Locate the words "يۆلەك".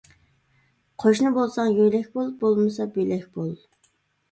1.81-2.09